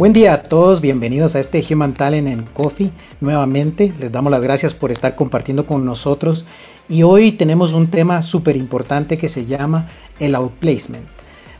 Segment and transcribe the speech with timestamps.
[0.00, 2.90] Buen día a todos, bienvenidos a este Human Talent en Coffee.
[3.20, 6.46] Nuevamente les damos las gracias por estar compartiendo con nosotros
[6.88, 11.06] y hoy tenemos un tema súper importante que se llama el outplacement.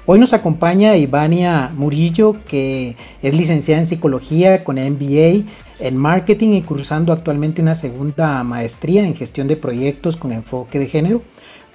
[0.07, 5.45] Hoy nos acompaña Ivania Murillo, que es licenciada en psicología con MBA
[5.79, 10.87] en marketing y cursando actualmente una segunda maestría en gestión de proyectos con enfoque de
[10.87, 11.21] género.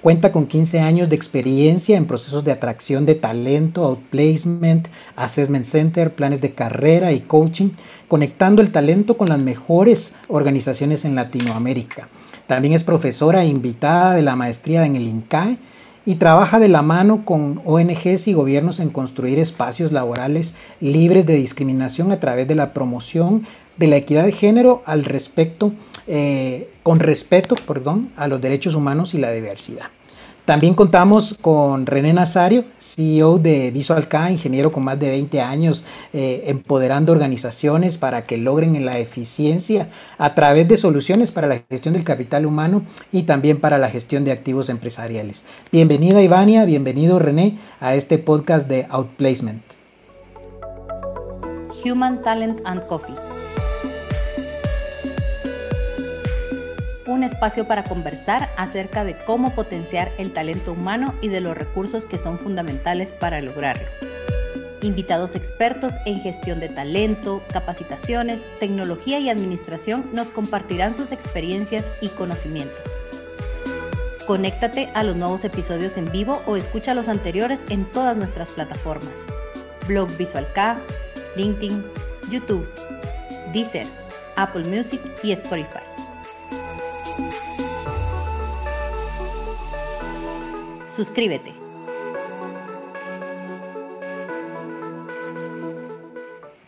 [0.02, 6.14] Cuenta con 15 años de experiencia en procesos de atracción de talento, outplacement, assessment center,
[6.14, 7.70] planes de carrera y coaching,
[8.06, 12.08] conectando el talento con las mejores organizaciones en Latinoamérica.
[12.46, 15.58] También es profesora e invitada de la maestría en el INCAE
[16.04, 21.34] y trabaja de la mano con ONGs y gobiernos en construir espacios laborales libres de
[21.34, 23.44] discriminación a través de la promoción
[23.76, 25.72] de la equidad de género al respecto,
[26.06, 29.86] eh, con respeto perdón, a los derechos humanos y la diversidad.
[30.46, 36.44] También contamos con René Nazario, CEO de Visual ingeniero con más de 20 años eh,
[36.46, 42.04] empoderando organizaciones para que logren la eficiencia a través de soluciones para la gestión del
[42.04, 45.44] capital humano y también para la gestión de activos empresariales.
[45.72, 49.64] Bienvenida Ivania, bienvenido René a este podcast de Outplacement.
[51.84, 53.35] Human Talent and Coffee
[57.16, 62.06] un espacio para conversar acerca de cómo potenciar el talento humano y de los recursos
[62.06, 63.88] que son fundamentales para lograrlo.
[64.82, 72.08] Invitados expertos en gestión de talento, capacitaciones, tecnología y administración nos compartirán sus experiencias y
[72.08, 72.94] conocimientos.
[74.26, 79.24] Conéctate a los nuevos episodios en vivo o escucha los anteriores en todas nuestras plataformas.
[79.88, 80.46] Blog Visual
[81.36, 81.84] LinkedIn,
[82.30, 82.68] YouTube,
[83.52, 83.86] Deezer,
[84.36, 85.95] Apple Music y Spotify.
[90.96, 91.52] Suscríbete.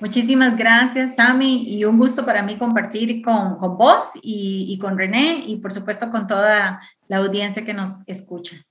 [0.00, 4.98] Muchísimas gracias, Sami, y un gusto para mí compartir con, con vos y, y, con
[4.98, 8.62] René y por supuesto con toda la audiencia que nos escucha.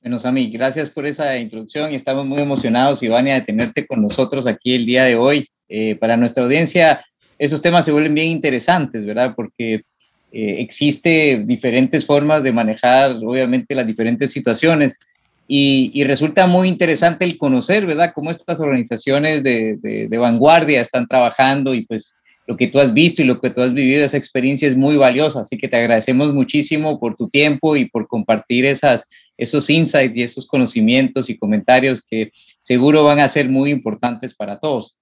[0.00, 4.46] Bueno, Sami, gracias por esa introducción y estamos muy emocionados, Ivania, de tenerte con nosotros
[4.46, 5.46] aquí el día de hoy.
[5.68, 7.04] Eh, para nuestra audiencia,
[7.38, 9.34] esos temas se vuelven bien interesantes, ¿verdad?
[9.36, 9.82] Porque
[10.32, 14.98] eh, existe diferentes formas de manejar, obviamente, las diferentes situaciones.
[15.50, 21.74] Y, resulta muy interesante el conocer, ¿verdad?, cómo estas organizaciones de, de, vanguardia están trabajando
[21.74, 22.14] y pues
[22.46, 24.98] lo que tú has visto y lo que tú has vivido, esa experiencia es muy
[24.98, 25.40] valiosa.
[25.40, 29.04] Así que te agradecemos muchísimo por tu tiempo y por compartir esas,
[29.38, 34.58] esos insights y esos conocimientos y comentarios que seguro van a ser muy importantes para
[34.58, 34.96] todos.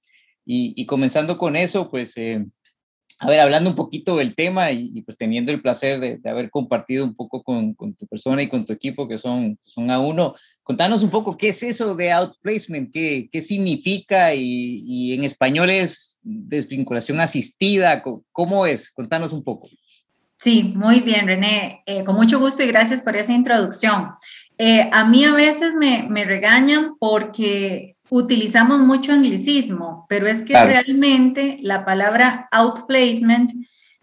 [0.48, 2.44] Y, comenzando con eso, pues eh,
[3.18, 7.04] a ver, hablando un poquito del tema y, pues teniendo el placer de, haber compartido
[7.04, 11.02] un poco con, tu persona y con tu equipo que son, son a uno, contanos
[11.02, 17.20] un poco qué es eso de outplacement, qué, qué significa y, en español es desvinculación
[17.20, 18.90] asistida, ¿cómo es?
[18.90, 19.68] Contanos un poco.
[20.38, 21.82] Sí, muy bien, René.
[21.86, 24.10] Eh, con mucho gusto y gracias por esa introducción.
[24.58, 30.52] Eh, a mí a veces me, me regañan porque utilizamos mucho anglicismo, pero es que
[30.52, 33.52] realmente la palabra outplacement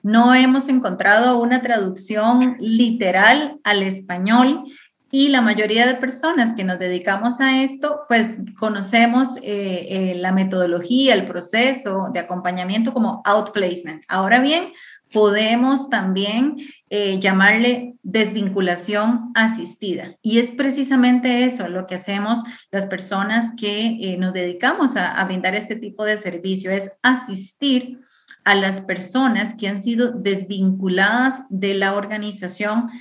[0.02, 4.66] no hemos encontrado una traducción literal al español
[5.09, 10.31] y la mayoría de personas que nos dedicamos a esto, pues conocemos eh, eh, la
[10.31, 14.03] metodología, el proceso de acompañamiento como outplacement.
[14.08, 14.74] Ahora bien,
[15.14, 16.58] podemos también
[16.96, 20.16] eh, llamarle desvinculación asistida.
[20.22, 25.26] Y es precisamente eso lo que hacemos las personas que eh, nos dedicamos a, a
[25.26, 28.00] brindar este tipo de servicio, es asistir
[28.44, 32.92] a las personas que han sido desvinculadas de la organización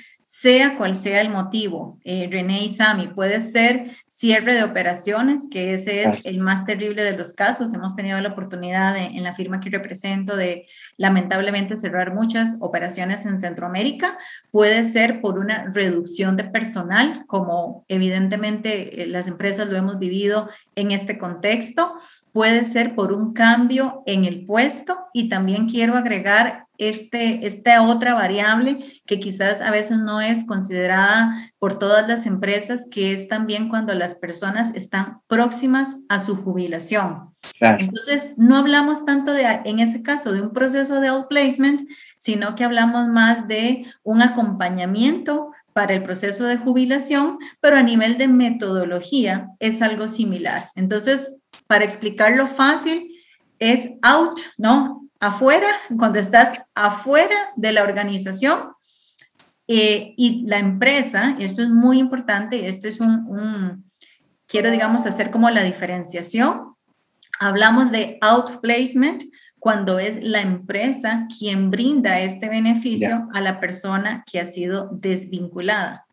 [0.42, 5.72] sea cual sea el motivo, eh, René y Sami, puede ser cierre de operaciones, que
[5.72, 7.72] ese es el más terrible de los casos.
[7.72, 10.66] Hemos tenido la oportunidad en la firma que represento de
[10.96, 14.18] lamentablemente cerrar muchas operaciones en Centroamérica.
[14.50, 20.50] Puede ser por una reducción de personal, como evidentemente eh, las empresas lo hemos vivido
[20.74, 21.94] en este contexto.
[22.32, 28.14] Puede ser por un cambio en el puesto y también quiero agregar este, esta otra
[28.14, 33.68] variable que quizás a veces no es considerada por todas las empresas, que es también
[33.68, 37.30] cuando las personas están próximas a su jubilación.
[37.60, 42.64] Entonces, no hablamos tanto de, en ese caso, de un proceso de outplacement, sino que
[42.64, 49.48] hablamos más de un acompañamiento para el proceso de jubilación, pero a nivel de metodología
[49.58, 50.70] es algo similar.
[50.74, 51.36] Entonces,
[51.66, 53.08] para explicarlo fácil,
[53.58, 55.01] es out, ¿no?
[55.22, 58.72] Afuera, cuando estás afuera de la organización
[59.66, 63.90] eh, y la empresa, y esto es muy importante, esto es un,
[64.46, 66.72] quiero digamos hacer como la diferenciación,
[67.44, 69.24] Hablamos de outplacement
[69.58, 76.06] cuando es la empresa quien brinda este beneficio a la persona que ha sido desvinculada.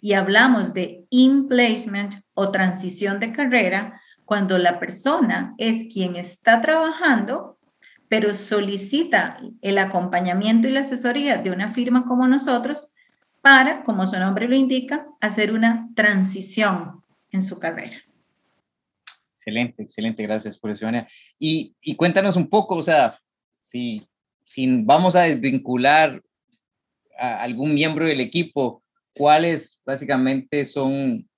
[0.00, 7.55] Y hablamos de in-placement o transición de carrera cuando la persona es quien está trabajando,
[8.08, 12.92] pero solicita el acompañamiento y la asesoría de una firma como nosotros
[13.40, 17.96] para, como su nombre lo indica, hacer una transición en su carrera.
[19.36, 21.06] Excelente, excelente, gracias por eso, Ivania.
[21.38, 23.20] Y, y cuéntanos un poco, o sea,
[23.62, 24.06] si,
[24.44, 26.20] si vamos a desvincular
[27.18, 28.82] a algún miembro del equipo,
[29.14, 31.28] ¿cuáles básicamente son,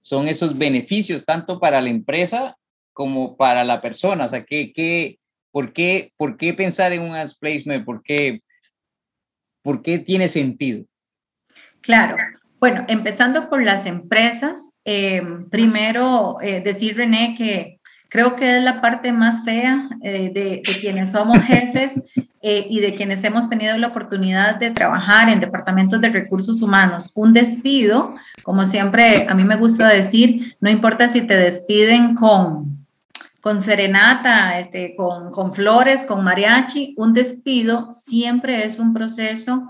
[0.00, 2.56] son esos beneficios tanto para la empresa
[2.92, 4.24] como para la persona?
[4.24, 5.17] O sea, ¿qué, qué,
[5.58, 7.84] por, qué, ¿por qué pensar en un placement?
[7.84, 8.44] ¿Por qué,
[9.60, 10.84] ¿Por qué tiene sentido?
[11.80, 12.16] Claro.
[12.60, 15.20] Bueno, empezando por las empresas, eh,
[15.50, 21.10] primero eh, decir, René, que creo que es la parte más fea eh, de, quienes
[21.10, 22.04] somos jefes
[22.40, 27.10] y de quienes hemos tenido la oportunidad de trabajar en departamentos de recursos humanos.
[27.16, 28.14] Un despido,
[28.44, 32.77] como siempre a mí me gusta decir, no importa si te despiden con,
[33.40, 39.68] con serenata, este, con, con flores, con mariachi, un despido siempre es un proceso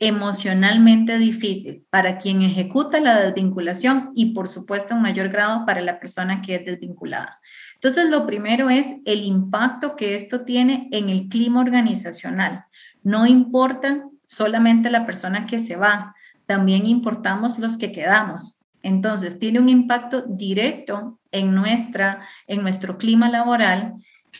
[0.00, 5.98] emocionalmente difícil para quien ejecuta la desvinculación y por supuesto en mayor grado para la
[5.98, 7.40] persona que es desvinculada.
[7.74, 12.64] Entonces, lo primero es el impacto que esto tiene en el clima organizacional.
[13.02, 16.14] No importa solamente la persona que se va,
[16.46, 18.57] también importamos los que quedamos.
[18.82, 23.94] Entonces, tiene un impacto directo en, nuestra, en nuestro clima laboral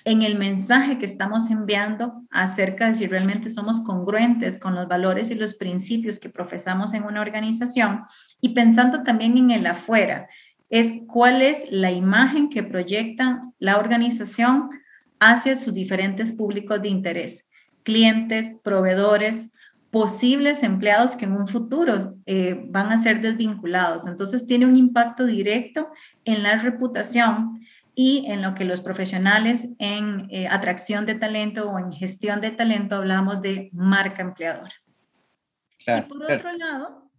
[0.05, 5.31] en el mensaje que estamos enviando acerca de si realmente somos congruentes con los valores
[5.31, 8.03] y los principios que profesamos en una organización
[8.41, 10.29] y pensando también en el afuera,
[10.71, 14.71] es cuál es la imagen que proyecta la organización
[15.19, 17.49] hacia sus diferentes públicos de interés,
[17.83, 19.51] clientes, proveedores,
[19.91, 24.07] posibles empleados que en un futuro eh, van a ser desvinculados.
[24.07, 25.89] Entonces tiene un impacto directo
[26.25, 27.61] en la reputación
[27.95, 32.51] y en lo que los profesionales en eh, atracción de talento o en gestión de
[32.51, 34.75] talento hablamos de marca empleadora.
[35.81, 37.11] y por otro lado,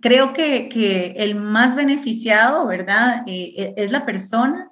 [0.00, 3.22] creo que, que, el más beneficiado, ¿verdad?
[3.26, 4.70] Eh, e, es la persona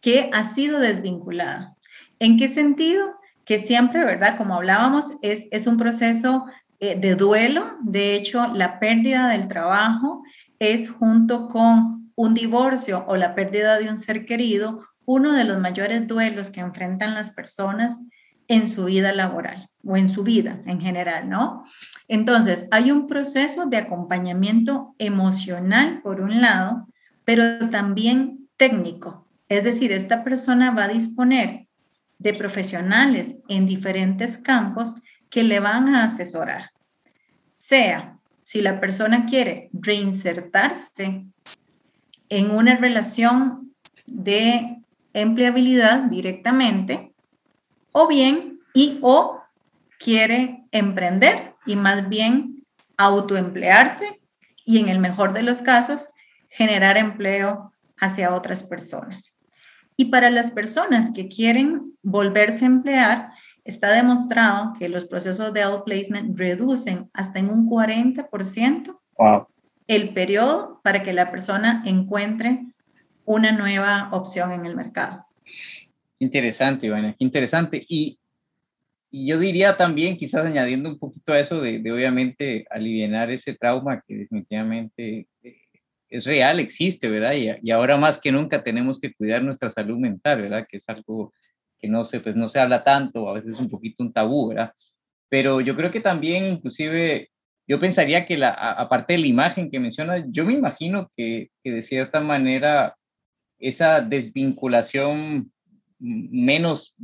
[0.00, 1.76] que ha sido desvinculada.
[2.18, 3.16] ¿En qué sentido?
[3.44, 4.38] Que siempre, ¿verdad?
[4.38, 6.46] Como hablábamos, es, es un proceso
[6.80, 7.76] eh, de duelo.
[7.82, 10.22] De hecho, la pérdida del trabajo
[10.58, 15.58] es junto con un divorcio o la pérdida de un ser querido, uno de los
[15.58, 18.00] mayores duelos que enfrentan las personas
[18.48, 21.64] en su vida laboral o en su vida en general, ¿no?
[22.08, 26.88] Entonces, hay un proceso de acompañamiento emocional, por un lado,
[27.24, 29.28] pero también técnico.
[29.48, 31.68] Es decir, esta persona va a disponer
[32.18, 34.96] de profesionales en diferentes campos
[35.30, 36.72] que le van a asesorar.
[37.56, 41.24] Sea si la persona quiere reinsertarse
[42.28, 43.74] en una relación
[44.06, 44.82] de
[45.12, 47.12] empleabilidad directamente
[47.92, 49.40] o bien y o
[49.98, 52.64] quiere emprender y más bien
[52.96, 54.20] autoemplearse
[54.64, 56.08] y en el mejor de los casos
[56.48, 59.36] generar empleo hacia otras personas.
[59.96, 63.32] Y para las personas que quieren volverse a emplear,
[63.64, 69.46] está demostrado que los procesos de outplacement reducen hasta en un 40% wow
[69.90, 72.60] el periodo para que la persona encuentre
[73.24, 75.26] una nueva opción en el mercado.
[76.20, 77.84] Interesante, Ivana, interesante.
[77.88, 78.20] Y,
[79.10, 83.54] y, yo diría también, quizás añadiendo un poquito a eso de, de obviamente aliviar ese
[83.54, 85.56] trauma que definitivamente eh,
[86.08, 87.32] es real, existe, ¿verdad?
[87.32, 90.68] Y, y, ahora más que nunca tenemos que cuidar nuestra salud mental, ¿verdad?
[90.70, 91.32] Que es algo
[91.80, 94.48] que no se, pues no se habla tanto, a veces es un poquito un tabú,
[94.48, 94.72] ¿verdad?
[95.28, 97.30] Pero yo creo que también inclusive
[97.66, 101.70] yo pensaría que la, aparte de la imagen que mencionas, yo me imagino que, que
[101.70, 102.96] de cierta manera
[103.60, 105.52] esa desvinculación
[106.00, 106.96] menos,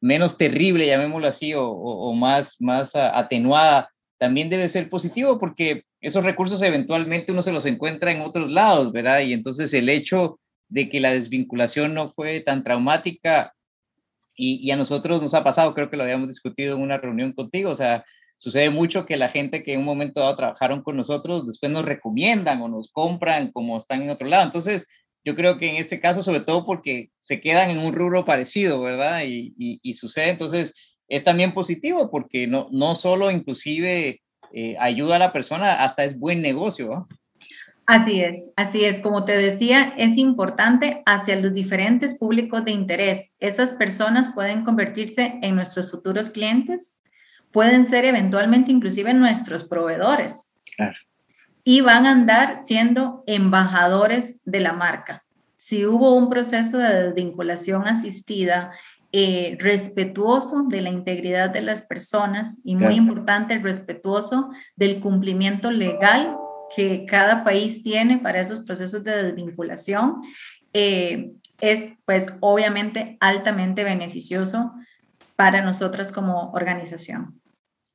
[0.00, 6.24] menos terrible, llamémoslo así, o, o, más, más atenuada, también debe ser positivo porque esos
[6.24, 9.20] recursos eventualmente uno se los encuentra en otros lados, ¿verdad?
[9.20, 13.52] Y entonces el hecho de que la desvinculación no fue tan traumática
[14.36, 17.32] y, y a nosotros nos ha pasado, creo que lo habíamos discutido en una reunión
[17.32, 18.04] contigo, o sea,
[18.44, 21.84] Sucede mucho que la gente que en un momento dado trabajaron con nosotros después nos
[21.84, 24.44] recomiendan o nos compran como están en otro lado.
[24.44, 24.86] Entonces,
[25.24, 28.82] yo creo que en este caso, sobre todo porque se quedan en un rubro parecido,
[28.82, 29.22] ¿verdad?
[29.24, 30.74] Y, y, sucede, entonces,
[31.08, 34.20] es también positivo porque no, no solo inclusive
[34.52, 37.08] eh, ayuda a la persona, hasta es buen negocio.
[37.86, 39.00] Así es, así es.
[39.00, 43.32] Como te decía, es importante hacia los diferentes públicos de interés.
[43.40, 46.98] Esas personas pueden convertirse en nuestros futuros clientes,
[47.52, 50.50] pueden ser eventualmente inclusive nuestros proveedores.
[50.76, 50.98] Claro.
[51.62, 55.24] Y van a andar siendo embajadores de la marca.
[55.56, 58.72] Si hubo un proceso de desvinculación asistida
[59.12, 66.36] eh, respetuoso de la integridad de las personas y muy importante, respetuoso del cumplimiento legal
[66.74, 70.22] que cada país tiene para esos procesos de desvinculación,
[70.72, 74.72] eh, es pues obviamente altamente beneficioso
[75.36, 77.40] para nosotras como organización.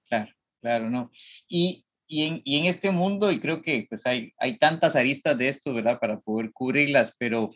[0.07, 1.11] Claro, claro, ¿no?
[1.47, 5.37] Y, y, en, y en este mundo, y creo que pues hay, hay tantas aristas
[5.37, 5.99] de esto, ¿verdad?
[5.99, 7.49] Para poder cubrirlas, pero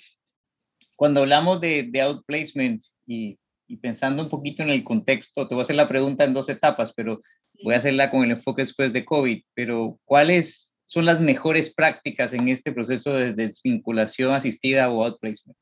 [0.95, 5.61] cuando hablamos de, de outplacement y, y pensando un poquito en el contexto, te voy
[5.61, 7.19] a hacer la pregunta en dos etapas, pero
[7.63, 12.33] voy a hacerla con el enfoque después de COVID, pero ¿cuáles son las mejores prácticas
[12.33, 15.57] en este proceso de desvinculación asistida o outplacement?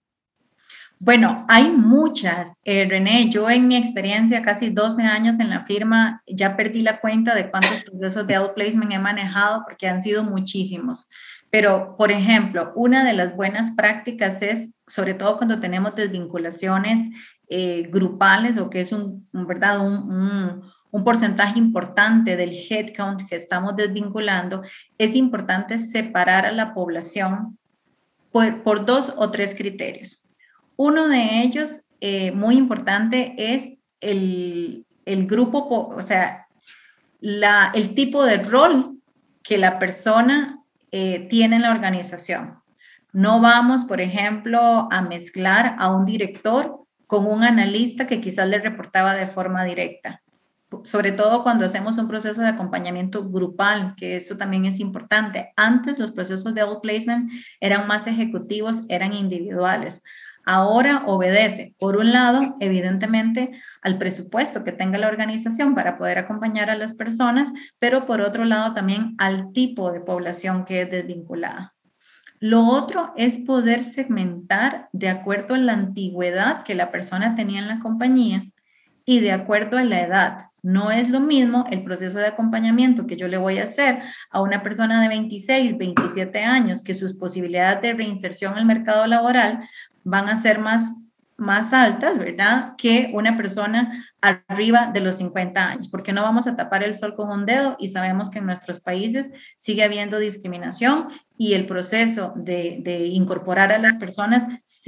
[1.03, 3.27] Bueno, hay muchas, eh, René.
[3.31, 7.49] Yo en mi experiencia, casi 12 años en la firma, ya perdí la cuenta de
[7.49, 11.09] cuántos procesos de outplacement he manejado porque han sido muchísimos.
[11.49, 17.09] Pero, por ejemplo, una de las buenas prácticas es, sobre todo cuando tenemos desvinculaciones
[17.49, 19.85] eh, grupales o que es un, ¿verdad?
[19.85, 20.61] un,
[20.91, 24.61] porcentaje importante del headcount que estamos desvinculando,
[24.97, 27.57] es importante separar a la población
[28.31, 30.27] por, dos o tres criterios.
[30.75, 36.47] Uno de ellos, eh, muy importante, es el, grupo, o sea,
[37.19, 38.97] la, el tipo de rol
[39.43, 40.59] que la persona
[40.91, 42.59] eh, tiene en la organización.
[43.13, 48.59] No vamos, por ejemplo, a mezclar a un director con un analista que quizás le
[48.59, 50.20] reportaba de forma directa
[50.83, 55.51] sobre todo cuando hacemos un proceso de acompañamiento grupal, que eso también es importante.
[55.55, 60.01] Antes los procesos de outplacement eran más ejecutivos, eran individuales.
[60.43, 63.51] Ahora obedece, por un lado, evidentemente,
[63.81, 68.45] al presupuesto que tenga la organización para poder acompañar a las personas, pero por otro
[68.45, 71.75] lado también al tipo de población que es desvinculada.
[72.39, 77.67] Lo otro es poder segmentar de acuerdo a la antigüedad que la persona tenía en
[77.67, 78.45] la compañía
[79.05, 80.50] y de acuerdo a la edad.
[80.63, 84.41] No es lo mismo el proceso de acompañamiento que yo le voy a hacer a
[84.41, 89.67] una persona de 26, 27 años, que sus posibilidades de reinserción al mercado laboral
[90.03, 90.95] van a ser más,
[91.37, 92.75] más altas, ¿verdad?
[92.77, 97.15] Que una persona arriba de los 50 años, porque no vamos a tapar el sol
[97.15, 101.07] con un dedo y sabemos que en nuestros países sigue habiendo discriminación
[101.39, 104.45] y el proceso de, de incorporar a las personas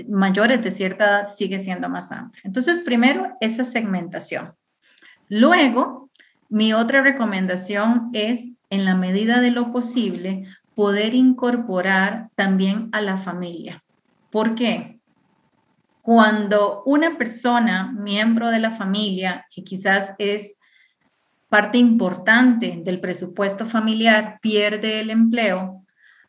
[0.08, 2.44] mayores de cierta edad sigue siendo más amplio.
[2.46, 4.54] Entonces, primero, esa segmentación.
[5.36, 6.12] Luego,
[6.48, 13.18] mi otra recomendación es, en la medida de lo posible, poder incorporar también a la
[13.18, 13.84] familia.
[14.30, 15.00] ¿Por qué?
[16.04, 20.60] Cuando una persona, miembro de la familia, que quizás es
[21.50, 25.83] parte importante del presupuesto familiar, pierde el empleo,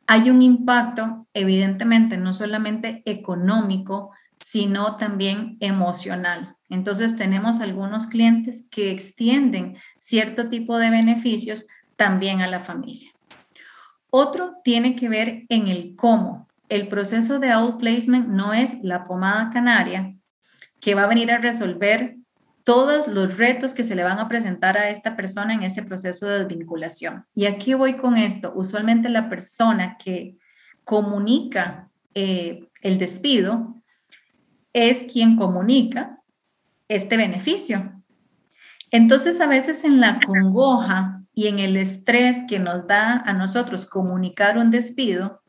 [0.06, 6.56] hay un impacto, evidentemente, no solamente económico, sino también emocional.
[6.68, 13.12] Entonces tenemos algunos clientes que extienden cierto tipo de beneficios también a la familia.
[14.11, 16.49] Otro tiene que ver en el cómo.
[16.68, 20.14] El proceso de outplacement no es la pomada canaria
[20.80, 22.16] que va a venir a resolver
[22.64, 26.26] todos los retos que se le van a presentar a esta persona en ese proceso
[26.26, 27.26] de desvinculación.
[27.35, 28.52] Y aquí voy con esto.
[28.56, 30.38] Usualmente la persona que
[30.83, 33.83] comunica eh, el despido
[34.73, 36.21] es quien comunica
[36.88, 37.92] este beneficio.
[38.90, 43.87] Entonces, a veces en la congoja y en el estrés que nos da a nosotros
[43.87, 45.42] comunicar un despido,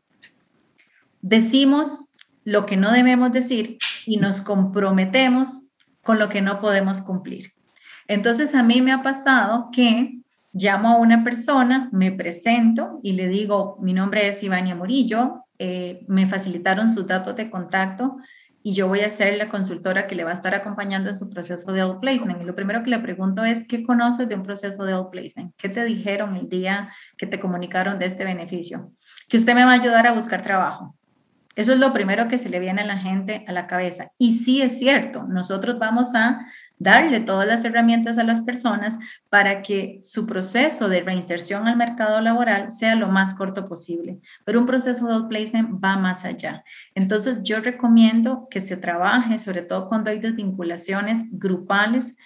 [1.22, 2.12] decimos
[2.44, 5.65] lo que no debemos decir y nos comprometemos
[6.06, 7.52] con lo que no podemos cumplir.
[8.08, 10.20] Entonces, a mí me ha pasado que
[10.52, 16.04] llamo a una persona, me presento y le digo, mi nombre es Ivania Morillo, eh,
[16.06, 18.16] me facilitaron sus datos de contacto
[18.62, 21.28] y yo voy a ser la consultora que le va a estar acompañando en su
[21.30, 22.40] proceso de outplacement.
[22.40, 25.54] Y lo primero que le pregunto es, ¿qué conoces de un proceso de outplacement?
[25.56, 28.92] ¿Qué te dijeron el día que te comunicaron de este beneficio?
[29.28, 30.96] Que usted me va a ayudar a buscar trabajo.
[31.56, 34.12] Eso es lo primero que se le viene a la gente a la cabeza.
[34.18, 36.46] Y sí es cierto, nosotros vamos a
[36.78, 38.98] darle todas las herramientas a las personas
[39.30, 44.18] para que su proceso de reinserción al mercado laboral sea lo más corto posible.
[44.44, 46.62] Pero un proceso de outplacement va más allá.
[46.94, 52.16] Entonces, yo recomiendo que se trabaje, sobre todo cuando hay desvinculaciones grupales,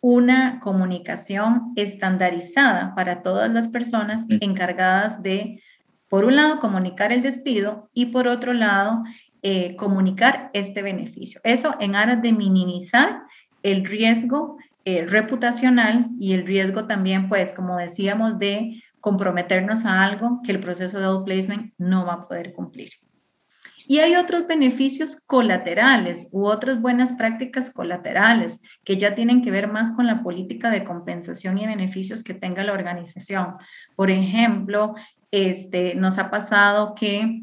[0.00, 5.62] una comunicación estandarizada para todas las personas encargadas de
[6.10, 9.04] Por un lado, comunicar el despido y por otro lado,
[9.42, 11.40] eh, comunicar este beneficio.
[11.44, 13.22] Eso en aras de minimizar
[13.62, 20.40] el riesgo eh, reputacional y el riesgo también, pues, como decíamos, de comprometernos a algo
[20.42, 22.90] que el proceso de outplacement no va a poder cumplir.
[23.90, 29.66] Y hay otros beneficios colaterales u otras buenas prácticas colaterales que ya tienen que ver
[29.66, 33.56] más con la política de compensación y beneficios que tenga la organización.
[33.96, 34.94] Por ejemplo,
[35.32, 37.42] este, nos ha pasado que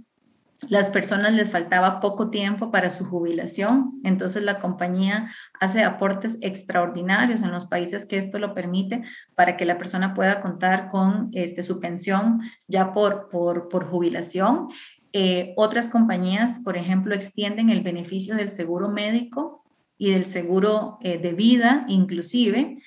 [0.62, 7.42] las personas les faltaba poco tiempo para su jubilación, entonces la compañía hace aportes extraordinarios
[7.42, 9.04] en los países que esto lo permite
[9.36, 14.70] para que la persona pueda contar con este, su pensión ya por, por, por jubilación.
[15.14, 19.64] Eh, otras compañías, por ejemplo, extienden el beneficio del seguro médico
[19.98, 22.78] y del seguro eh, de vida inclusive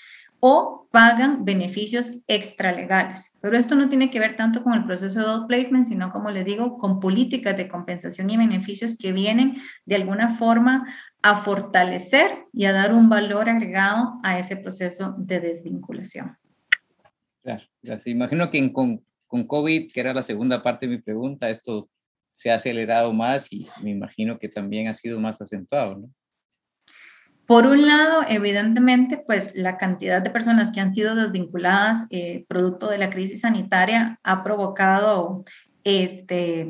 [0.40, 3.32] o pagan beneficios extralegales.
[3.40, 6.44] Pero esto no tiene que ver tanto con el proceso de outplacement, sino, como les
[6.44, 10.86] digo, con políticas de compensación y beneficios que vienen de alguna forma
[11.22, 16.32] a fortalecer y a dar un valor agregado a ese proceso de desvinculación.
[17.42, 17.62] Claro,
[18.06, 21.88] imagino que con, con COVID, que era la segunda parte de mi pregunta, esto
[22.40, 26.10] se ha acelerado más y me imagino que también ha sido más acentuado, ¿no?
[27.44, 32.88] Por un lado, evidentemente, pues la cantidad de personas que han sido desvinculadas eh, producto
[32.88, 35.44] de la crisis sanitaria ha provocado,
[35.84, 36.66] este,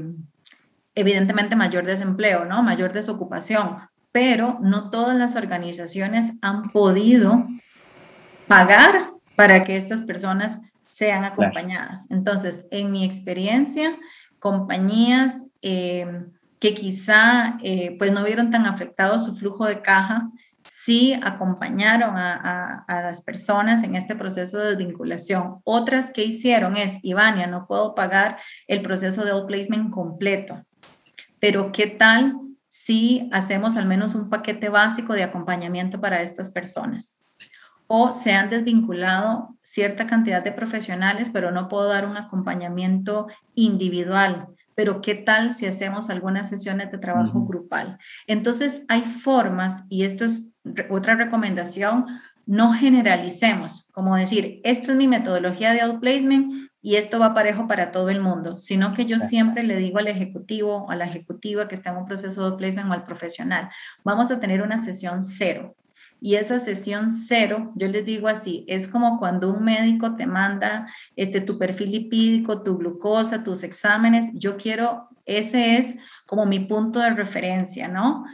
[0.97, 2.65] evidentemente, mayor desempleo, ¿no?
[2.65, 3.77] Mayor desocupación,
[4.11, 7.47] pero no todas las organizaciones han podido
[8.49, 10.59] pagar para que estas personas
[10.91, 12.07] sean acompañadas.
[12.11, 13.97] Entonces, en mi experiencia,
[14.41, 16.25] compañías eh,
[16.61, 20.31] que quizá eh, pues no vieron tan afectado su flujo de caja,
[20.63, 25.61] sí acompañaron a, las personas en este proceso de desvinculación.
[25.65, 30.63] Otras que hicieron es, Ivania, no puedo pagar el proceso de outplacement completo,
[31.41, 32.37] pero ¿qué tal
[32.69, 37.19] si hacemos al menos un paquete básico de acompañamiento para estas personas?
[37.87, 44.49] O se han desvinculado cierta cantidad de profesionales, pero no puedo dar un acompañamiento individual
[44.75, 47.99] pero ¿qué tal si hacemos algunas sesiones de trabajo grupal?
[48.27, 50.49] Entonces, hay formas, y esto es
[50.91, 52.07] otra recomendación,
[52.47, 57.93] no generalicemos, como decir, esta es mi metodología de outplacement y esto va parejo para
[57.93, 61.69] todo el mundo, sino que yo siempre le digo al ejecutivo o a la ejecutiva
[61.69, 63.69] que está en un proceso de outplacement o al profesional,
[64.03, 65.77] vamos a tener una sesión cero.
[66.21, 70.87] Y esa sesión cero, yo les digo así, es como cuando un médico te manda
[71.17, 74.31] este, tu perfil lipídico, tu glucosa, tus exámenes.
[74.35, 75.95] Yo quiero, ese es
[76.27, 78.25] como mi punto de referencia, ¿no?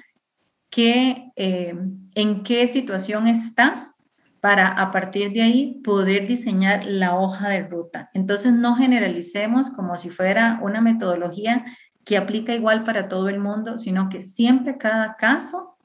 [0.68, 1.74] Que, eh,
[2.14, 3.96] ¿En qué situación estás?
[4.46, 8.10] para a partir de ahí poder diseñar la hoja de ruta.
[8.14, 11.64] Entonces no generalicemos como si fuera una metodología
[12.04, 15.75] que aplica igual para todo el mundo, sino que siempre cada caso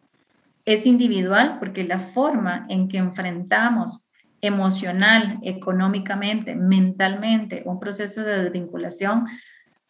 [0.65, 4.07] es individual porque la forma en que enfrentamos
[4.41, 9.27] emocional, económicamente, mentalmente un proceso de desvinculación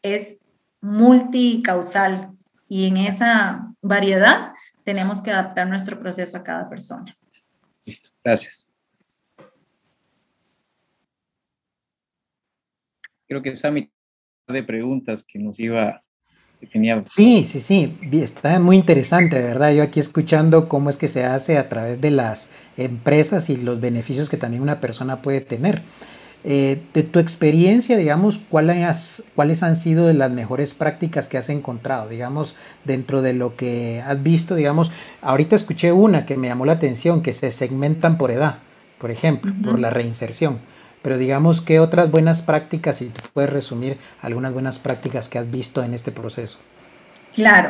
[0.01, 0.39] es
[0.81, 2.31] multicausal
[2.67, 4.53] y en esa variedad
[4.83, 7.15] tenemos que adaptar nuestro proceso a cada persona.
[7.85, 8.73] Listo, gracias.
[13.27, 13.91] Creo que mitad
[14.47, 16.03] de preguntas que nos iba
[17.03, 19.73] Sí, sí, sí, está muy interesante, de verdad.
[19.73, 23.79] Yo aquí escuchando cómo es que se hace a través de las empresas y los
[23.81, 25.83] beneficios que también una persona puede tener.
[26.43, 32.09] Eh, de tu experiencia, digamos, ¿cuáles, ¿cuáles han sido las mejores prácticas que has encontrado,
[32.09, 36.73] digamos, dentro de lo que has visto, digamos, ahorita escuché una que me llamó la
[36.73, 38.63] atención, que se segmentan por edad,
[38.97, 40.61] por ejemplo, por la reinserción.
[41.01, 45.83] Pero digamos, ¿qué otras buenas prácticas, si puedes resumir algunas buenas prácticas que has visto
[45.83, 46.59] en este proceso?
[47.33, 47.69] Claro.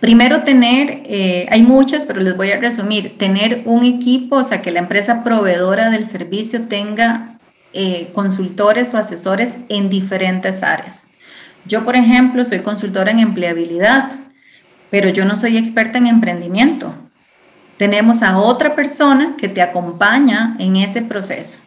[0.00, 4.60] Primero tener, eh, hay muchas, pero les voy a resumir, tener un equipo, o sea,
[4.60, 7.38] que la empresa proveedora del servicio tenga
[7.72, 11.08] eh, consultores o asesores en diferentes áreas.
[11.66, 14.10] Yo, por ejemplo, soy consultora en empleabilidad,
[14.90, 16.92] pero yo no soy experta en emprendimiento.
[17.76, 21.58] Tenemos a otra persona que te acompaña en ese proceso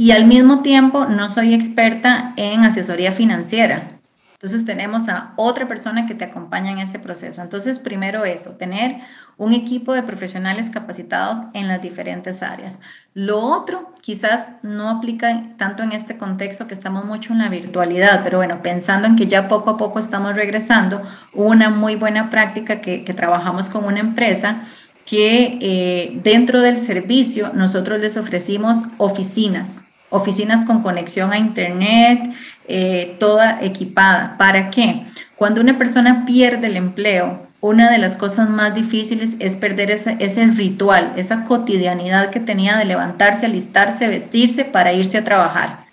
[0.00, 3.86] y al mismo tiempo no soy experta en asesoría financiera.
[4.32, 7.42] Entonces tenemos a otra persona que te acompaña en ese proceso.
[7.42, 8.96] Entonces, primero eso, tener
[9.36, 12.80] un equipo de profesionales capacitados en las diferentes áreas.
[13.12, 18.22] Lo otro, quizás no aplica tanto en este contexto que estamos mucho en la virtualidad,
[18.24, 21.02] pero bueno, pensando en que ya poco a poco estamos regresando,
[21.34, 24.62] una muy buena práctica que, que trabajamos con una empresa
[25.04, 32.30] que eh, dentro del servicio nosotros les ofrecimos oficinas oficinas con conexión a Internet,
[32.68, 34.36] eh, toda equipada.
[34.36, 35.06] ¿Para qué?
[35.36, 40.16] Cuando una persona pierde el empleo, una de las cosas más difíciles es perder ese,
[40.18, 45.90] ese, ritual, esa cotidianidad que tenía de levantarse, alistarse, vestirse para irse a trabajar.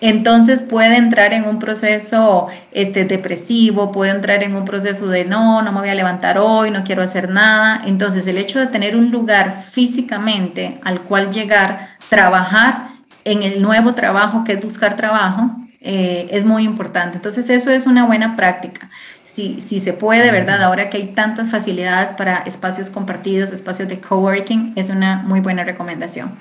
[0.00, 5.62] Entonces puede entrar en un proceso este, depresivo, puede entrar en un proceso de no,
[5.62, 7.80] no me voy a levantar hoy, no quiero hacer nada.
[7.86, 12.95] Entonces el hecho de tener un lugar físicamente al cual llegar, trabajar
[13.26, 17.16] en el nuevo trabajo que es buscar trabajo, eh, es muy importante.
[17.16, 18.88] Entonces eso es una buena práctica
[19.36, 20.62] si, se puede, ¿verdad?
[20.62, 25.64] Ahora que hay tantas facilidades para espacios compartidos, espacios de coworking, es una muy buena
[25.64, 26.34] recomendación.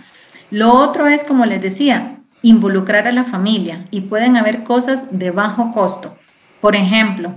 [0.50, 5.32] Lo otro es, como les decía, involucrar a la familia y pueden haber cosas de
[5.32, 6.16] bajo costo.
[6.62, 7.34] Por ejemplo,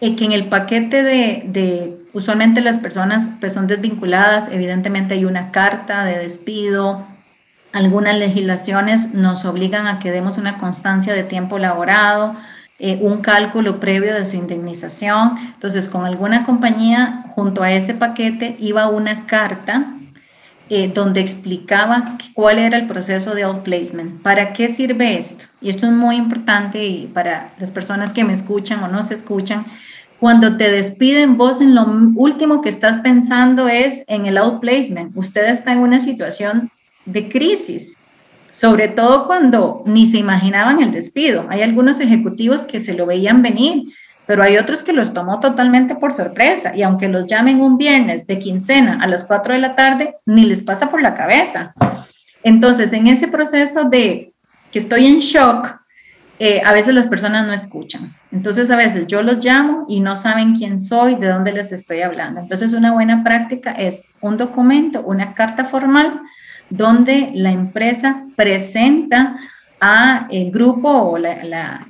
[0.00, 5.24] eh, que en el paquete de, de, usualmente las personas pues son desvinculadas, evidentemente hay
[5.24, 7.06] una carta de despido,
[7.72, 12.36] algunas legislaciones nos obligan a que demos una constancia de tiempo laborado,
[12.78, 15.36] eh, un cálculo previo de su indemnización.
[15.54, 19.94] Entonces, con alguna compañía, junto a ese paquete, iba una carta
[20.70, 24.22] eh, donde explicaba cuál era el proceso de outplacement.
[24.22, 25.44] ¿Para qué sirve esto?
[25.60, 29.14] Y esto es muy importante y para las personas que me escuchan o no se
[29.14, 29.64] escuchan.
[30.20, 35.16] Cuando te despiden, vos en lo último que estás pensando es en el outplacement.
[35.16, 36.70] Usted está en una situación
[37.08, 37.98] de crisis
[38.58, 41.46] sobre todo cuando ni se imaginaban el despido.
[41.48, 43.84] Hay algunos ejecutivos que se lo veían venir,
[44.26, 48.26] pero hay otros que los tomó totalmente por sorpresa y aunque los llamen un viernes
[48.26, 51.72] de quincena a las 4 de la tarde, ni les pasa por la cabeza.
[52.42, 54.34] Entonces, en ese proceso de
[54.72, 55.78] que estoy en shock,
[56.40, 58.16] eh, a veces las personas no escuchan.
[58.32, 62.02] Entonces, a veces yo los llamo y no saben quién soy, de dónde les estoy
[62.02, 62.40] hablando.
[62.40, 66.22] Entonces, una buena práctica es un documento, una carta formal
[66.70, 69.38] donde la empresa presenta
[69.80, 71.86] a grupo o la,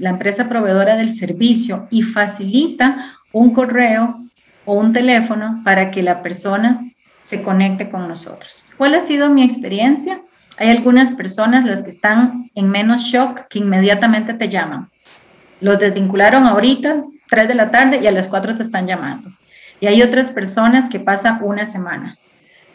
[0.00, 4.22] empresa proveedora del servicio y facilita un correo
[4.64, 6.82] o un teléfono para que la persona
[7.24, 8.64] se conecte con nosotros.
[8.76, 10.20] ¿Cuál ha sido mi experiencia?
[10.58, 14.90] Hay algunas personas, las que están en menos shock, que inmediatamente te llaman.
[15.60, 19.30] Los desvincularon ahorita, 3 de la tarde, y a las 4 te están llamando.
[19.80, 22.16] Y hay otras personas que pasa una semana.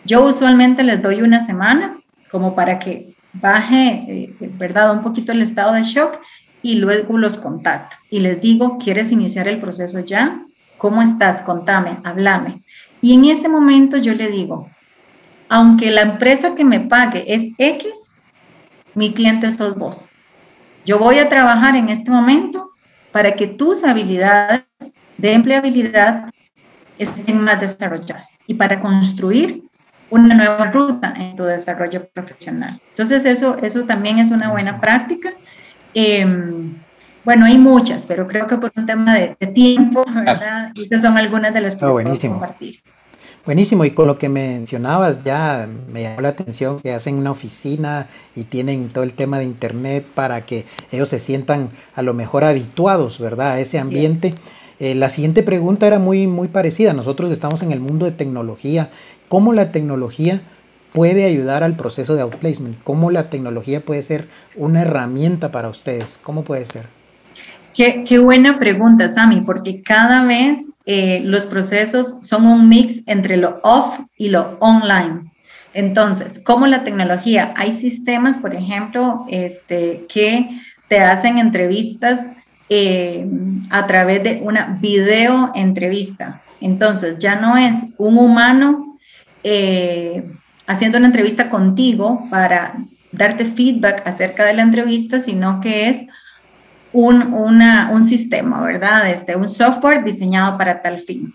[0.06, 4.96] Yo usualmente les doy una semana como para que baje, eh, ¿verdad?
[4.96, 6.20] Un poquito el estado de shock
[6.62, 10.44] y luego los contacto y les digo, ¿quieres iniciar el proceso ya?
[10.78, 11.42] ¿Cómo estás?
[11.42, 12.64] Contame, háblame.
[13.02, 14.70] Y en ese momento yo le digo,
[15.50, 18.12] aunque la empresa que me pague es X,
[18.94, 20.10] mi cliente sos vos.
[20.86, 22.72] Yo voy a trabajar en este momento
[23.12, 24.64] para que tus habilidades
[25.18, 26.30] de empleabilidad
[26.98, 29.64] estén más desarrolladas y para construir
[30.12, 32.80] una nueva ruta en tu desarrollo profesional.
[32.89, 35.34] Entonces, eso, eso también es una buena práctica.
[35.93, 36.76] Em,
[37.26, 40.71] bueno, hay muchas, pero creo que por un tema de, tiempo, ¿verdad?
[40.76, 42.82] Estas son algunas de las que puedo compartir.
[43.43, 48.08] Buenísimo, y con lo que mencionabas ya me llamó la atención que hacen una oficina
[48.36, 52.43] y tienen todo el tema de internet para que ellos se sientan a lo mejor
[52.43, 53.54] habituados, ¿verdad?
[53.54, 54.36] A ese ambiente.
[54.80, 56.93] Eh, la siguiente pregunta era muy, muy parecida.
[56.93, 58.89] Nosotros estamos en el mundo de tecnología
[59.32, 60.41] cómo la tecnología
[60.91, 66.20] puede ayudar al proceso de outplacement, cómo la tecnología puede ser una herramienta para ustedes,
[66.22, 66.88] cómo puede ser.
[67.74, 73.62] Qué, buena pregunta, Sami, porque cada vez eh, los procesos son un mix entre lo
[73.63, 75.32] off y lo online.
[75.74, 77.54] Entonces, ¿cómo la tecnología?
[77.56, 82.34] Hay sistemas, por ejemplo, este, que te hacen entrevistas
[82.67, 83.26] eh,
[83.70, 86.41] a través de una video entrevista.
[86.60, 88.90] Entonces, ya no es un humano
[89.43, 90.23] eh,
[90.67, 92.75] haciendo una entrevista contigo para
[93.12, 96.06] darte feedback acerca de la entrevista, sino que es
[96.93, 99.10] un, un sistema, ¿verdad?
[99.10, 101.34] Este, un software diseñado para tal fin.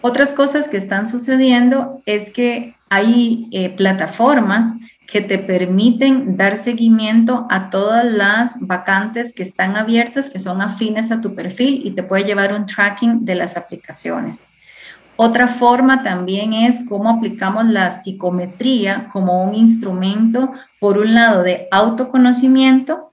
[0.00, 4.66] Otras cosas que están sucediendo es que hay eh, plataformas
[5.06, 11.10] que te permiten dar seguimiento a todas las vacantes que están abiertas, que son afines
[11.10, 14.48] a tu perfil y te puede llevar un tracking de las aplicaciones.
[15.16, 21.68] Otra forma también es cómo aplicamos la psicometría como un instrumento, por un lado, de
[21.70, 23.12] autoconocimiento,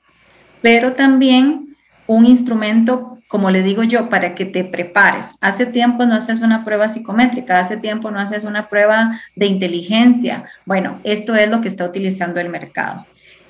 [0.61, 5.35] pero también un instrumento, como le digo yo, para que te prepares.
[5.39, 10.45] Hace tiempo no haces una prueba psicométrica, hace tiempo no haces una prueba de inteligencia.
[10.65, 13.05] Bueno, esto es lo que está utilizando el mercado.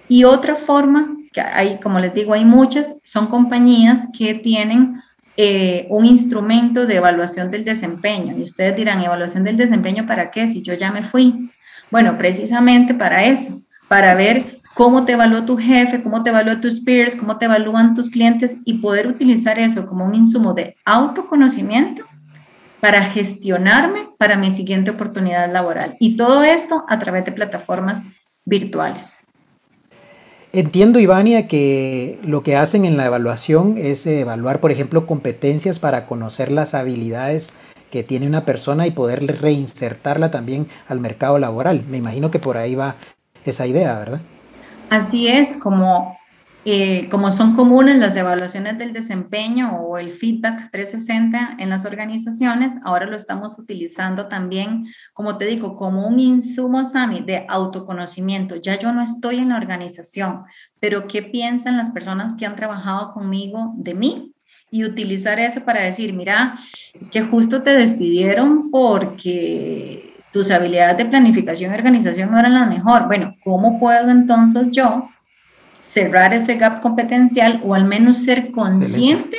[0.07, 5.01] Y otra forma, que hay, como les digo, hay muchas, son compañías que tienen
[5.35, 8.37] eh, un instrumento de evaluación del desempeño.
[8.37, 10.47] Y ustedes dirán, ¿evaluación del desempeño para qué?
[10.47, 11.51] Si yo ya me fui.
[11.89, 16.81] Bueno, precisamente para eso, para ver cómo te evalúa tu jefe, cómo te evalúa tus
[16.81, 22.05] peers, cómo te evalúan tus clientes y poder utilizar eso como un insumo de autoconocimiento
[22.79, 25.95] para gestionarme para mi siguiente oportunidad laboral.
[25.99, 28.03] Y todo esto a través de plataformas
[28.45, 29.22] virtuales.
[30.55, 36.05] Entiendo, Ivania, que lo que hacen en la evaluación es evaluar, por ejemplo, competencias para
[36.05, 37.53] conocer las habilidades
[37.89, 41.83] que tiene una persona y poder reinsertarla también al mercado laboral.
[41.89, 42.97] Me imagino que por ahí va
[43.45, 44.21] esa idea, ¿verdad?
[44.91, 46.15] Así es, como,
[46.65, 52.75] eh, como son comunes las evaluaciones del desempeño o el feedback 360 en las organizaciones,
[52.83, 58.55] ahora lo estamos utilizando también, como te digo, como un insumo, Sami, de autoconocimiento.
[58.55, 60.43] Ya yo no estoy en la organización,
[60.79, 64.29] pero ¿qué piensan las personas que han trabajado conmigo de mí?
[64.71, 66.55] y utilizar eso para decir, mira,
[66.99, 72.67] es que justo te despidieron porque tus habilidades de planificación y organización no eran las
[72.67, 73.05] mejor.
[73.05, 75.09] Bueno, ¿cómo puedo entonces yo
[75.93, 79.37] cerrar ese gap competencial o al menos ser consciente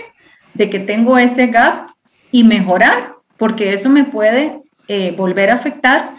[0.54, 1.88] de que tengo ese gap
[2.30, 3.14] y mejorar?
[3.36, 6.14] Porque eso me puede eh, volver a afectar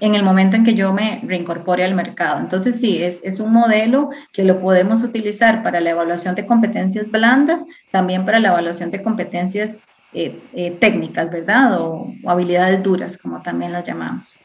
[0.00, 2.40] en el momento en que yo me reincorpore al mercado.
[2.40, 7.10] Entonces, sí, es, es, un modelo que lo podemos utilizar para la evaluación de competencias
[7.10, 9.78] blandas, también para la evaluación de competencias
[10.16, 11.80] eh, eh, técnicas, ¿verdad?
[11.80, 14.36] O, habilidades duras, como también las llamamos.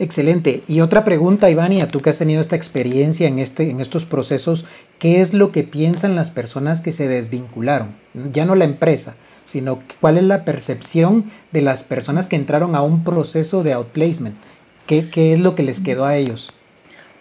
[0.00, 0.62] Excelente.
[0.66, 4.64] Y otra pregunta, Ivania, tú que has tenido esta experiencia en, este, en estos procesos,
[4.98, 7.88] ¿qué es lo que piensan las personas que se desvincularon?
[8.32, 12.80] Ya no la empresa, sino cuál es la percepción de las personas que entraron a
[12.80, 14.36] un proceso de outplacement.
[14.86, 16.48] ¿Qué, qué es lo que les quedó a ellos?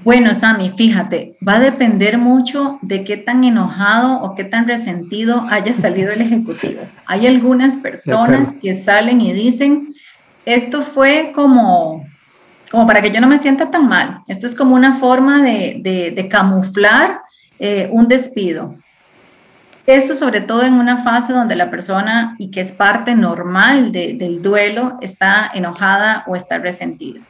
[0.06, 5.44] Bueno, Sami, fíjate, va a depender mucho de qué tan enojado o qué tan resentido
[5.50, 6.84] haya salido el ejecutivo.
[7.08, 9.89] Hay algunas personas que salen y dicen,
[10.46, 12.06] esto fue como,
[12.69, 14.21] como para que yo no me sienta tan mal.
[14.27, 17.21] Esto es como una forma de, camuflar
[17.58, 18.75] eh, un despido.
[19.86, 24.41] Eso sobre todo en una fase donde la persona, y que es parte normal del
[24.41, 27.21] duelo, está enojada o está resentida.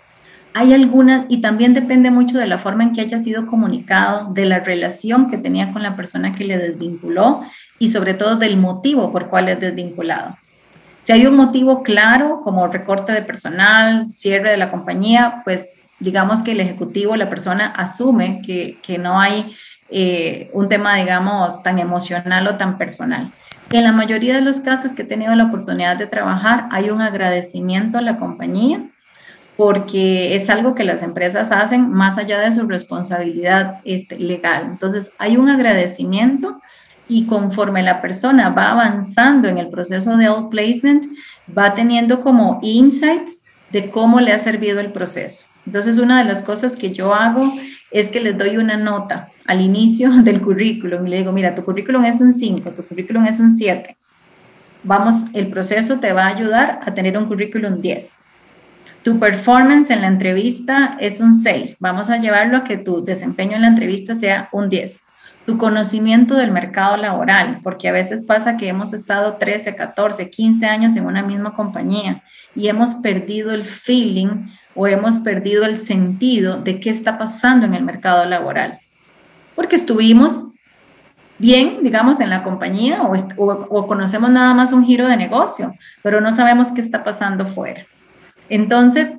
[0.54, 4.46] Hay algunas, y también depende mucho de la forma en que haya sido comunicado, de
[4.46, 7.44] la relación que tenía con la persona que le desvinculó
[7.78, 10.38] y sobre todo del motivo por cual es desvinculado.
[11.02, 16.44] Si hay un motivo claro, como recorte de personal, cierre de la compañía, pues digamos
[16.44, 19.56] que el ejecutivo, la persona asume que, que no hay
[19.90, 23.32] eh, un tema, digamos, tan emocional o tan personal.
[23.72, 27.02] En la mayoría de los casos que he tenido la oportunidad de trabajar, hay un
[27.02, 28.84] agradecimiento a la compañía
[29.58, 34.68] porque es algo que las empresas hacen más allá de su responsabilidad este, legal.
[34.70, 36.62] Entonces, hay un agradecimiento
[37.10, 41.06] y conforme la persona va avanzando en el proceso de outplacement,
[41.58, 45.48] va teniendo como insights de cómo le ha servido el proceso.
[45.66, 47.52] Entonces, una de las cosas que yo hago
[47.92, 51.66] es que les doy una nota al inicio del currículum y le digo, mira, tu
[51.66, 53.98] currículum es un 5, tu currículum es un 7.
[54.84, 58.20] Vamos, el proceso te va a ayudar a tener un currículum 10.
[59.04, 61.78] Tu performance en la entrevista es un 6.
[61.80, 65.02] Vamos a llevarlo a que tu desempeño en la entrevista sea un 10.
[65.50, 70.68] Tu conocimiento del mercado laboral, porque a veces pasa que hemos estado 13, 14, 15
[70.68, 72.22] años en una misma compañía
[72.56, 77.74] y hemos perdido el feeling o hemos perdido el sentido de qué está pasando en
[77.74, 78.80] el mercado laboral.
[79.56, 80.46] Porque estuvimos
[81.40, 83.16] bien, digamos, en la compañía o,
[83.48, 87.88] o, conocemos nada más un giro de negocio, pero no sabemos qué está pasando fuera.
[88.50, 89.18] Entonces,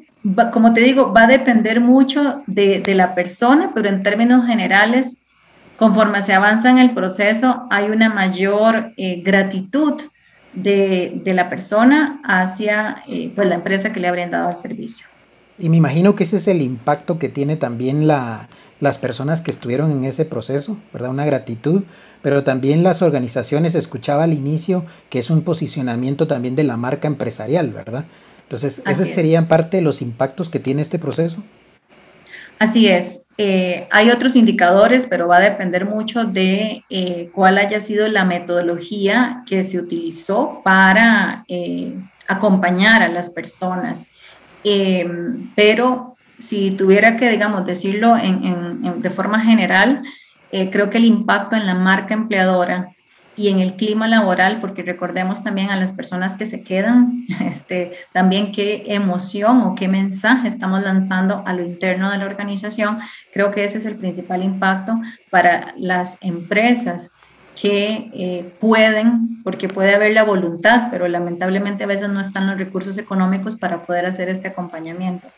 [0.53, 5.17] como te digo, va a depender mucho de, la persona, pero en términos generales,
[5.81, 9.95] conforme se avanza en el proceso, hay una mayor eh, gratitud
[10.53, 15.07] de, la persona hacia eh, pues, la empresa que le ha brindado el servicio.
[15.59, 19.91] Y me imagino que ese es el impacto que tiene también las personas que estuvieron
[19.91, 21.13] en ese proceso, ¿verdad?
[21.13, 21.85] Una gratitud,
[22.21, 27.09] pero también las organizaciones, escuchaba al inicio que es un posicionamiento también de la marca
[27.09, 28.05] empresarial, ¿verdad?
[28.43, 31.43] Entonces, ¿esos serían parte de los impactos que tiene este proceso?
[32.61, 33.23] Así es.
[33.39, 38.27] Eh, hay otros indicadores, pero va a depender mucho de eh, cuál haya sido la
[38.27, 41.95] metodología que se utilizó para eh,
[42.29, 44.11] acompañar a las personas.
[45.57, 50.03] pero si tuviera que, digamos, decirlo de forma general,
[50.51, 52.91] creo que el impacto en la marca empleadora
[53.41, 57.93] y en el clima laboral, porque recordemos también a las personas que se quedan, este,
[58.13, 62.99] también qué emoción o qué mensaje estamos lanzando a lo interno de la organización.
[63.33, 65.01] Creo que ese es el principal impacto
[65.31, 67.11] para las empresas
[67.59, 72.59] que eh, pueden, porque puede haber la voluntad, pero lamentablemente a veces no están los
[72.59, 75.29] recursos económicos para poder hacer este acompañamiento.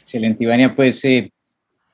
[0.00, 0.76] Excelente, Ivania.
[0.76, 1.32] Pues eh,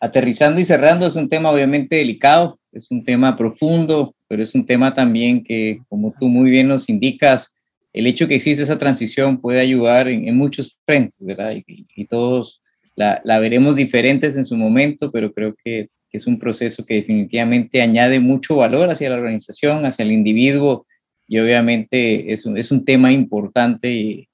[0.01, 4.67] aterrizando y cerrando, es un tema obviamente delicado, es un tema profundo, pero es un
[4.67, 7.55] tema también que, como tú muy bien nos indicas,
[7.93, 11.57] el hecho que existe esa transición puede ayudar en, muchos frentes, ¿verdad?
[11.67, 12.61] Y, todos
[12.95, 18.19] la, veremos diferentes en su momento, pero creo que, es un proceso que definitivamente añade
[18.19, 20.87] mucho valor hacia la organización, hacia el individuo,
[21.29, 24.29] y obviamente es un, es un tema importante y,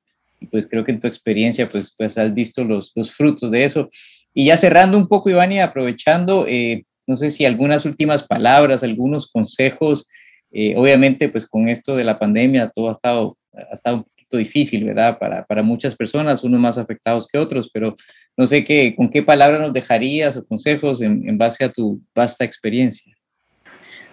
[0.50, 3.90] pues creo que en tu experiencia pues, pues has visto los, los frutos de eso.
[4.34, 8.82] Y ya cerrando un poco, Iván, y aprovechando, eh, no sé si algunas últimas palabras,
[8.82, 10.06] algunos consejos,
[10.52, 13.36] eh, obviamente pues con esto de la pandemia todo ha estado
[13.70, 15.18] ha estado un poquito difícil, ¿verdad?
[15.18, 17.96] Para, para muchas personas, unos más afectados que otros, pero
[18.36, 22.00] no sé qué, con qué palabra nos dejarías o consejos en, en base a tu
[22.14, 23.14] vasta experiencia.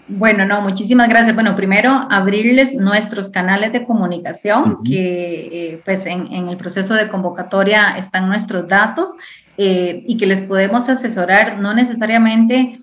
[0.08, 1.34] Bueno, no, muchísimas gracias.
[1.34, 7.08] Bueno, primero abrirles nuestros canales de comunicación, que eh, pues en, en, el proceso de
[7.08, 9.16] convocatoria están nuestros datos
[9.58, 12.80] eh, y que les podemos asesorar no necesariamente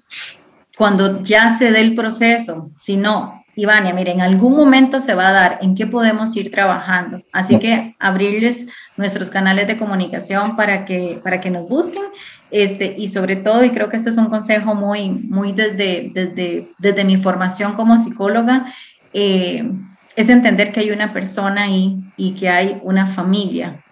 [0.77, 5.33] cuando ya se dé el proceso, sino Ivania, mire, en algún momento se va a
[5.33, 7.21] dar en qué podemos ir trabajando.
[7.33, 12.05] Así que abrirles nuestros canales de comunicación para que, para que nos busquen.
[12.53, 16.71] Este, y sobre todo, y creo que este es un consejo muy, muy desde, desde,
[16.79, 18.73] desde mi formación como psicóloga,
[19.13, 19.69] eh,
[20.15, 23.85] es entender que hay una persona ahí y que hay una familia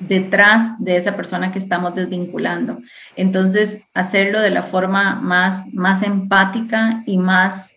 [0.00, 2.80] detrás de esa persona que estamos desvinculando.
[3.16, 7.76] Entonces, hacerlo de la forma más, más empática y más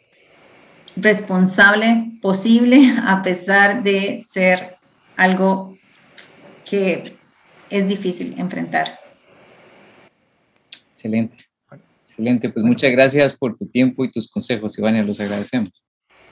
[0.96, 4.78] responsable posible a pesar de ser
[5.16, 5.78] algo
[6.66, 7.18] que
[7.70, 9.00] es difícil enfrentar.
[10.94, 11.38] Excelente.
[12.08, 15.72] Excelente, pues muchas gracias por tu tiempo y tus consejos, Ivania, los agradecemos.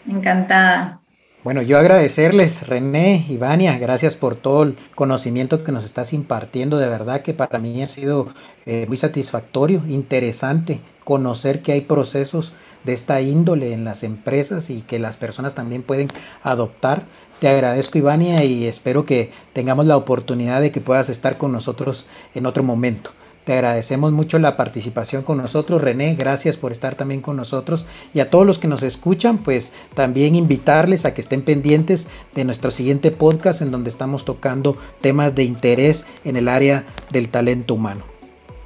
[0.08, 1.01] Encantada.
[1.44, 6.78] Bueno, yo agradecerles, René, Ivania, gracias por todo el conocimiento que nos estás impartiendo.
[6.78, 8.28] De verdad que para mí ha sido
[8.68, 14.84] eh, muy satisfactorio, interesante conocer que hay procesos de esta índole en las empresas y
[14.84, 16.10] que las personas también pueden
[16.44, 17.06] adoptar.
[17.40, 22.06] Te agradezco, Ivania, y espero que tengamos la oportunidad de que puedas estar con nosotros
[22.36, 23.14] en otro momento.
[23.44, 26.16] Te agradecemos mucho la participación con nosotros, René.
[26.16, 27.86] Gracias por estar también con nosotros.
[28.14, 32.46] Y a todos los que nos escuchan, pues también invitarles a que estén pendientes de
[32.46, 37.74] nuestro siguiente podcast en donde estamos tocando temas de interés en el área del talento
[37.74, 38.04] humano.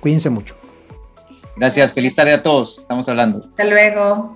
[0.01, 0.55] Cuídense mucho.
[1.55, 2.79] Gracias, feliz tarde a todos.
[2.79, 3.45] Estamos hablando.
[3.45, 4.35] Hasta luego.